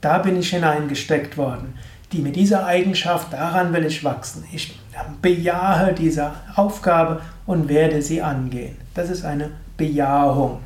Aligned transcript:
Da 0.00 0.18
bin 0.18 0.36
ich 0.36 0.50
hineingesteckt 0.50 1.36
worden 1.36 1.74
die 2.12 2.20
mit 2.20 2.36
dieser 2.36 2.66
Eigenschaft, 2.66 3.32
daran 3.32 3.72
will 3.72 3.84
ich 3.84 4.02
wachsen. 4.02 4.44
Ich 4.52 4.78
bejahe 5.20 5.92
diese 5.92 6.32
Aufgabe 6.54 7.20
und 7.46 7.68
werde 7.68 8.02
sie 8.02 8.22
angehen. 8.22 8.76
Das 8.94 9.10
ist 9.10 9.24
eine 9.24 9.50
Bejahung. 9.76 10.60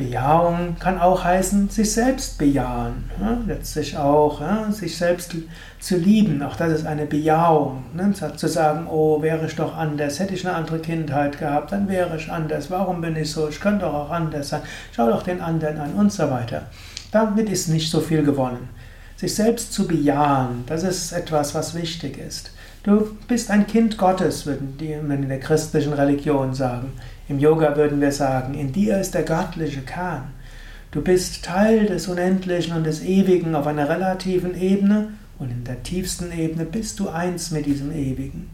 Bejahung 0.00 0.76
kann 0.78 0.98
auch 0.98 1.24
heißen, 1.24 1.68
sich 1.68 1.92
selbst 1.92 2.38
bejahen. 2.38 3.10
letztlich 3.46 3.98
auch, 3.98 4.40
sich 4.70 4.96
selbst 4.96 5.34
zu 5.78 5.96
lieben. 5.96 6.42
Auch 6.42 6.56
das 6.56 6.72
ist 6.72 6.86
eine 6.86 7.04
Bejahung. 7.04 7.84
Ne? 7.94 8.12
Zu 8.14 8.48
sagen, 8.48 8.86
oh, 8.88 9.20
wäre 9.20 9.44
ich 9.44 9.56
doch 9.56 9.76
anders, 9.76 10.18
hätte 10.18 10.32
ich 10.32 10.46
eine 10.46 10.56
andere 10.56 10.78
Kindheit 10.78 11.38
gehabt, 11.38 11.72
dann 11.72 11.86
wäre 11.86 12.16
ich 12.16 12.32
anders. 12.32 12.70
Warum 12.70 13.02
bin 13.02 13.14
ich 13.16 13.30
so? 13.30 13.48
Ich 13.48 13.60
könnte 13.60 13.84
doch 13.84 13.92
auch 13.92 14.10
anders 14.10 14.48
sein. 14.48 14.62
Schau 14.96 15.08
doch 15.08 15.22
den 15.22 15.42
anderen 15.42 15.78
an 15.78 15.92
und 15.92 16.10
so 16.10 16.30
weiter. 16.30 16.62
Damit 17.12 17.50
ist 17.50 17.68
nicht 17.68 17.90
so 17.90 18.00
viel 18.00 18.22
gewonnen. 18.22 18.70
Sich 19.20 19.34
selbst 19.34 19.74
zu 19.74 19.86
bejahen, 19.86 20.64
das 20.66 20.82
ist 20.82 21.12
etwas, 21.12 21.54
was 21.54 21.74
wichtig 21.74 22.16
ist. 22.16 22.52
Du 22.84 23.18
bist 23.28 23.50
ein 23.50 23.66
Kind 23.66 23.98
Gottes, 23.98 24.46
würden 24.46 24.78
die 24.80 24.92
in 24.92 25.28
der 25.28 25.40
christlichen 25.40 25.92
Religion 25.92 26.54
sagen. 26.54 26.94
Im 27.28 27.38
Yoga 27.38 27.76
würden 27.76 28.00
wir 28.00 28.12
sagen, 28.12 28.54
in 28.54 28.72
dir 28.72 28.98
ist 28.98 29.12
der 29.12 29.24
göttliche 29.24 29.82
Kern. 29.82 30.28
Du 30.90 31.02
bist 31.02 31.44
Teil 31.44 31.84
des 31.84 32.08
Unendlichen 32.08 32.74
und 32.74 32.84
des 32.84 33.02
Ewigen 33.02 33.54
auf 33.54 33.66
einer 33.66 33.90
relativen 33.90 34.58
Ebene 34.58 35.08
und 35.38 35.50
in 35.50 35.64
der 35.64 35.82
tiefsten 35.82 36.32
Ebene 36.32 36.64
bist 36.64 36.98
du 36.98 37.10
eins 37.10 37.50
mit 37.50 37.66
diesem 37.66 37.92
Ewigen. 37.92 38.48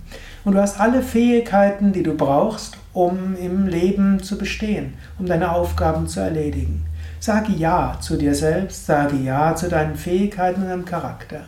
Und 0.44 0.54
du 0.54 0.60
hast 0.60 0.80
alle 0.80 1.02
Fähigkeiten, 1.02 1.92
die 1.92 2.02
du 2.02 2.16
brauchst, 2.16 2.76
um 2.92 3.36
im 3.36 3.68
Leben 3.68 4.20
zu 4.20 4.36
bestehen, 4.36 4.94
um 5.16 5.26
deine 5.26 5.52
Aufgaben 5.52 6.08
zu 6.08 6.18
erledigen. 6.18 6.84
Sage 7.20 7.52
Ja 7.52 7.98
zu 8.00 8.16
dir 8.16 8.34
selbst, 8.34 8.86
sage 8.86 9.16
Ja 9.16 9.54
zu 9.54 9.68
deinen 9.68 9.96
Fähigkeiten 9.96 10.62
und 10.62 10.68
deinem 10.68 10.84
Charakter. 10.84 11.42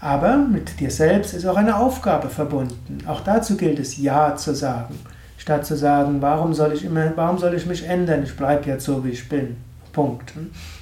Aber 0.00 0.36
mit 0.36 0.80
dir 0.80 0.90
selbst 0.90 1.34
ist 1.34 1.46
auch 1.46 1.56
eine 1.56 1.76
Aufgabe 1.76 2.28
verbunden. 2.28 2.98
Auch 3.06 3.20
dazu 3.20 3.56
gilt 3.56 3.78
es 3.78 3.98
Ja 3.98 4.36
zu 4.36 4.54
sagen, 4.54 4.98
statt 5.36 5.66
zu 5.66 5.76
sagen, 5.76 6.22
warum 6.22 6.54
soll 6.54 6.72
ich 6.72 6.84
immer, 6.84 7.12
warum 7.16 7.38
soll 7.38 7.54
ich 7.54 7.66
mich 7.66 7.86
ändern? 7.86 8.22
Ich 8.22 8.36
bleibe 8.36 8.66
jetzt 8.66 8.84
so, 8.84 9.04
wie 9.04 9.10
ich 9.10 9.28
bin. 9.28 9.56
Punkt. 9.92 10.32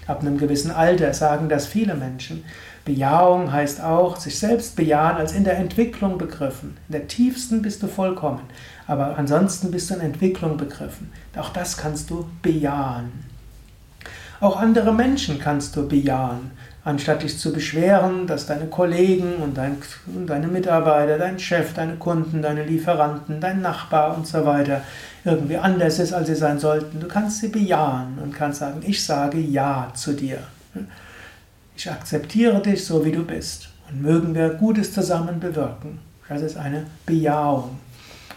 Ab 0.06 0.20
einem 0.20 0.38
gewissen 0.38 0.70
Alter 0.70 1.12
sagen 1.14 1.48
das 1.48 1.66
viele 1.66 1.94
Menschen. 1.94 2.44
Bejahung 2.84 3.52
heißt 3.52 3.82
auch, 3.82 4.16
sich 4.16 4.38
selbst 4.38 4.76
bejahen 4.76 5.16
als 5.16 5.32
in 5.32 5.44
der 5.44 5.58
Entwicklung 5.58 6.16
begriffen. 6.16 6.76
In 6.88 6.92
der 6.92 7.08
tiefsten 7.08 7.60
bist 7.60 7.82
du 7.82 7.86
vollkommen, 7.86 8.40
aber 8.86 9.18
ansonsten 9.18 9.70
bist 9.70 9.90
du 9.90 9.94
in 9.94 10.00
Entwicklung 10.00 10.56
begriffen. 10.56 11.12
Auch 11.36 11.50
das 11.50 11.76
kannst 11.76 12.10
du 12.10 12.26
bejahen. 12.40 13.12
Auch 14.40 14.56
andere 14.56 14.92
Menschen 14.92 15.40
kannst 15.40 15.74
du 15.74 15.88
bejahen, 15.88 16.52
anstatt 16.84 17.24
dich 17.24 17.38
zu 17.38 17.52
beschweren, 17.52 18.28
dass 18.28 18.46
deine 18.46 18.66
Kollegen 18.66 19.36
und, 19.36 19.56
dein, 19.56 19.78
deine 20.26 20.46
Mitarbeiter, 20.46 21.18
dein 21.18 21.40
Chef, 21.40 21.74
deine 21.74 21.96
Kunden, 21.96 22.40
deine 22.40 22.64
Lieferanten, 22.64 23.40
dein 23.40 23.60
Nachbar 23.62 24.16
und 24.16 24.26
so 24.26 24.44
weiter 24.46 24.82
irgendwie 25.24 25.56
anders 25.56 25.98
ist, 25.98 26.12
als 26.12 26.28
sie 26.28 26.36
sein 26.36 26.60
sollten. 26.60 27.00
Du 27.00 27.08
kannst 27.08 27.40
sie 27.40 27.48
bejahen 27.48 28.18
und 28.22 28.32
kannst 28.32 28.60
sagen, 28.60 28.80
ich 28.86 29.04
sage 29.04 29.38
Ja 29.38 29.90
zu 29.94 30.12
dir. 30.12 30.38
Ich 31.76 31.90
akzeptiere 31.90 32.62
dich 32.62 32.84
so, 32.84 33.04
wie 33.04 33.12
du 33.12 33.24
bist. 33.24 33.70
Und 33.90 34.02
mögen 34.02 34.34
wir 34.34 34.50
Gutes 34.50 34.92
zusammen 34.92 35.40
bewirken. 35.40 35.98
Das 36.28 36.42
ist 36.42 36.56
eine 36.56 36.86
Bejahung. 37.06 37.78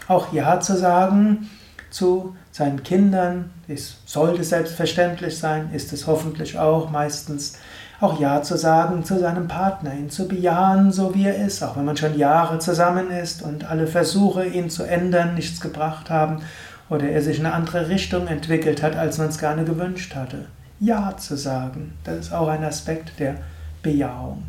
Auch 0.08 0.32
Ja 0.32 0.58
zu 0.58 0.76
sagen 0.76 1.48
zu 1.92 2.34
seinen 2.50 2.82
Kindern, 2.82 3.50
es 3.68 3.98
sollte 4.06 4.42
selbstverständlich 4.42 5.38
sein, 5.38 5.70
ist 5.72 5.92
es 5.92 6.06
hoffentlich 6.06 6.58
auch 6.58 6.90
meistens, 6.90 7.58
auch 8.00 8.18
Ja 8.18 8.42
zu 8.42 8.56
sagen 8.56 9.04
zu 9.04 9.20
seinem 9.20 9.46
Partner, 9.46 9.94
ihn 9.94 10.10
zu 10.10 10.26
bejahen, 10.26 10.90
so 10.90 11.14
wie 11.14 11.26
er 11.26 11.36
ist, 11.36 11.62
auch 11.62 11.76
wenn 11.76 11.84
man 11.84 11.96
schon 11.96 12.18
Jahre 12.18 12.58
zusammen 12.58 13.10
ist 13.10 13.42
und 13.42 13.64
alle 13.64 13.86
Versuche, 13.86 14.44
ihn 14.44 14.70
zu 14.70 14.82
ändern, 14.82 15.34
nichts 15.34 15.60
gebracht 15.60 16.10
haben 16.10 16.42
oder 16.88 17.08
er 17.08 17.22
sich 17.22 17.38
in 17.38 17.46
eine 17.46 17.54
andere 17.54 17.88
Richtung 17.88 18.26
entwickelt 18.26 18.82
hat, 18.82 18.96
als 18.96 19.18
man 19.18 19.28
es 19.28 19.38
gerne 19.38 19.64
gewünscht 19.64 20.16
hatte. 20.16 20.46
Ja 20.80 21.16
zu 21.16 21.36
sagen, 21.36 21.92
das 22.02 22.16
ist 22.16 22.32
auch 22.32 22.48
ein 22.48 22.64
Aspekt 22.64 23.20
der 23.20 23.36
Bejahung. 23.82 24.44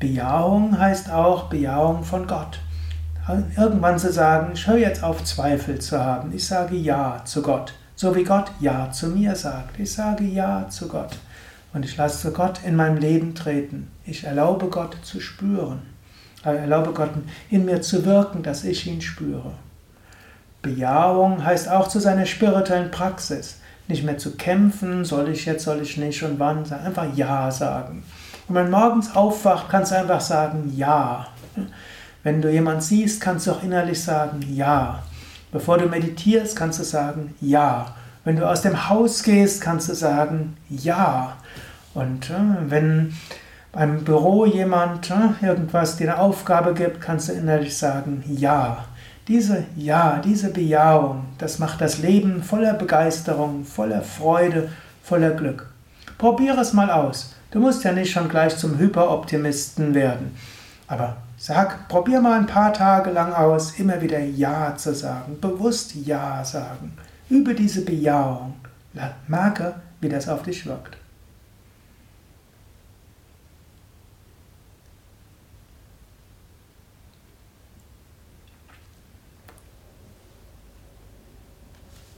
Bejahung 0.00 0.76
heißt 0.78 1.12
auch 1.12 1.44
Bejahung 1.44 2.02
von 2.02 2.26
Gott 2.26 2.58
irgendwann 3.56 3.98
zu 3.98 4.12
sagen, 4.12 4.52
ich 4.52 4.66
höre 4.66 4.78
jetzt 4.78 5.02
auf 5.02 5.24
Zweifel 5.24 5.78
zu 5.78 5.98
haben. 5.98 6.32
Ich 6.34 6.46
sage 6.46 6.76
Ja 6.76 7.22
zu 7.24 7.42
Gott. 7.42 7.74
So 7.96 8.14
wie 8.14 8.24
Gott 8.24 8.50
Ja 8.60 8.90
zu 8.90 9.08
mir 9.08 9.34
sagt. 9.34 9.78
Ich 9.78 9.92
sage 9.92 10.24
Ja 10.24 10.68
zu 10.68 10.88
Gott. 10.88 11.18
Und 11.72 11.84
ich 11.84 11.96
lasse 11.96 12.32
Gott 12.32 12.60
in 12.64 12.76
meinem 12.76 12.98
Leben 12.98 13.34
treten. 13.34 13.90
Ich 14.04 14.24
erlaube 14.24 14.68
Gott 14.68 14.96
zu 15.02 15.20
spüren. 15.20 15.82
Ich 16.40 16.46
erlaube 16.46 16.92
Gott 16.92 17.10
in 17.50 17.64
mir 17.64 17.80
zu 17.80 18.04
wirken, 18.04 18.42
dass 18.42 18.64
ich 18.64 18.86
ihn 18.86 19.00
spüre. 19.00 19.52
Bejahung 20.62 21.44
heißt 21.44 21.68
auch 21.70 21.88
zu 21.88 22.00
seiner 22.00 22.26
spirituellen 22.26 22.90
Praxis. 22.90 23.58
Nicht 23.88 24.04
mehr 24.04 24.18
zu 24.18 24.36
kämpfen, 24.36 25.04
soll 25.04 25.28
ich 25.28 25.44
jetzt, 25.44 25.64
soll 25.64 25.82
ich 25.82 25.96
nicht 25.96 26.22
und 26.22 26.38
wann, 26.38 26.70
einfach 26.72 27.06
Ja 27.14 27.50
sagen. 27.50 28.02
Und 28.48 28.54
wenn 28.54 28.70
man 28.70 28.82
morgens 28.88 29.14
aufwacht, 29.14 29.68
kannst 29.68 29.92
du 29.92 29.96
einfach 29.96 30.20
sagen 30.20 30.72
Ja. 30.74 31.28
Wenn 32.24 32.40
du 32.40 32.50
jemand 32.50 32.82
siehst, 32.82 33.20
kannst 33.20 33.46
du 33.46 33.52
auch 33.52 33.62
innerlich 33.62 34.02
sagen 34.02 34.40
Ja. 34.50 35.02
Bevor 35.52 35.76
du 35.78 35.86
meditierst, 35.86 36.56
kannst 36.56 36.80
du 36.80 36.82
sagen 36.82 37.34
Ja. 37.40 37.94
Wenn 38.24 38.36
du 38.36 38.48
aus 38.48 38.62
dem 38.62 38.88
Haus 38.88 39.22
gehst, 39.22 39.60
kannst 39.60 39.90
du 39.90 39.94
sagen 39.94 40.56
Ja. 40.70 41.36
Und 41.92 42.30
äh, 42.30 42.34
wenn 42.68 43.14
beim 43.72 44.04
Büro 44.04 44.46
jemand 44.46 45.10
äh, 45.10 45.46
irgendwas 45.46 45.96
dir 45.96 46.12
eine 46.14 46.18
Aufgabe 46.22 46.72
gibt, 46.72 47.02
kannst 47.02 47.28
du 47.28 47.34
innerlich 47.34 47.76
sagen 47.76 48.24
Ja. 48.26 48.86
Diese 49.28 49.64
Ja, 49.76 50.18
diese 50.24 50.50
Bejahung, 50.50 51.26
das 51.36 51.58
macht 51.58 51.82
das 51.82 51.98
Leben 51.98 52.42
voller 52.42 52.72
Begeisterung, 52.72 53.66
voller 53.66 54.00
Freude, 54.00 54.70
voller 55.02 55.32
Glück. 55.32 55.68
Probiere 56.16 56.62
es 56.62 56.72
mal 56.72 56.90
aus. 56.90 57.34
Du 57.50 57.60
musst 57.60 57.84
ja 57.84 57.92
nicht 57.92 58.10
schon 58.10 58.30
gleich 58.30 58.56
zum 58.56 58.78
Hyperoptimisten 58.78 59.94
werden. 59.94 60.34
Aber 60.94 61.16
sag, 61.36 61.88
probier 61.88 62.20
mal 62.20 62.38
ein 62.38 62.46
paar 62.46 62.72
Tage 62.72 63.10
lang 63.10 63.32
aus, 63.32 63.80
immer 63.80 64.00
wieder 64.00 64.20
Ja 64.20 64.76
zu 64.76 64.94
sagen, 64.94 65.40
bewusst 65.40 65.96
Ja 65.96 66.44
sagen. 66.44 66.96
Übe 67.28 67.52
diese 67.52 67.84
Bejahung. 67.84 68.54
Merke, 69.26 69.74
wie 70.00 70.08
das 70.08 70.28
auf 70.28 70.44
dich 70.44 70.66
wirkt. 70.66 70.96